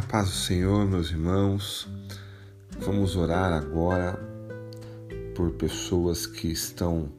[0.00, 1.86] paz do Senhor, meus irmãos.
[2.78, 4.18] Vamos orar agora
[5.34, 7.12] por pessoas que estão,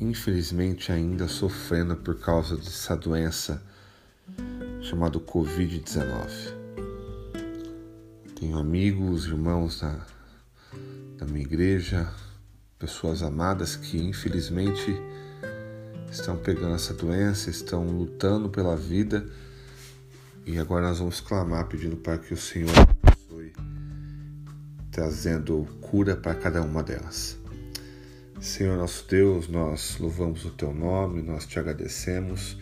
[0.00, 3.60] infelizmente, ainda sofrendo por causa dessa doença
[4.80, 6.54] chamada Covid-19.
[8.38, 10.06] Tenho amigos, irmãos da,
[11.16, 12.08] da minha igreja,
[12.78, 14.94] pessoas amadas que, infelizmente,
[16.12, 19.26] estão pegando essa doença, estão lutando pela vida
[20.48, 23.52] e agora nós vamos clamar pedindo para que o Senhor abençoe,
[24.90, 27.36] trazendo cura para cada uma delas.
[28.40, 32.56] Senhor nosso Deus, nós louvamos o teu nome, nós te agradecemos,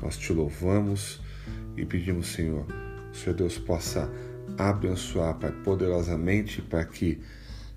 [0.00, 1.20] nós te louvamos
[1.76, 2.64] e pedimos, Senhor,
[3.12, 4.10] que o Senhor Deus possa
[4.56, 7.20] abençoar Pai, poderosamente para que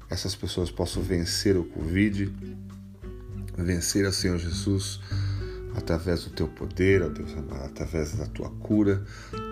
[0.10, 2.34] essas pessoas possam vencer o Covid,
[3.58, 5.02] vencer a Senhor Jesus
[5.76, 9.04] através do teu poder, ó Deus amado, através da tua cura,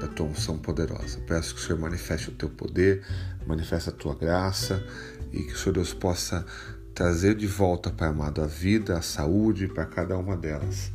[0.01, 1.19] da tua unção poderosa.
[1.27, 3.03] Peço que o Senhor manifeste o teu poder,
[3.47, 4.83] manifeste a tua graça
[5.31, 6.45] e que o Senhor Deus possa
[6.93, 10.91] trazer de volta, Pai amado, a vida, a saúde para cada uma delas.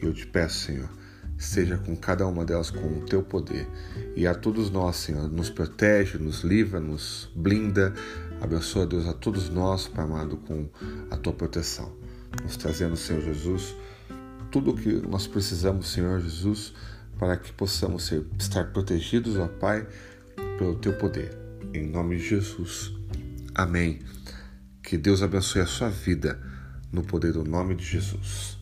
[0.00, 0.88] E eu te peço, Senhor,
[1.36, 3.68] esteja com cada uma delas com o teu poder.
[4.16, 7.92] E a todos nós, Senhor, nos protege, nos livra, nos blinda.
[8.40, 10.68] Abençoa, Deus, a todos nós, Pai amado, com
[11.10, 11.92] a tua proteção.
[12.42, 13.76] Nos trazendo, Senhor Jesus,
[14.52, 16.74] tudo o que nós precisamos, Senhor Jesus,
[17.18, 19.86] para que possamos ser, estar protegidos, ó Pai,
[20.58, 21.36] pelo Teu poder.
[21.72, 22.92] Em nome de Jesus.
[23.54, 24.00] Amém.
[24.82, 26.38] Que Deus abençoe a sua vida
[26.92, 28.61] no poder do nome de Jesus.